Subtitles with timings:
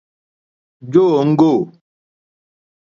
[0.91, 1.51] Jó òŋɡô.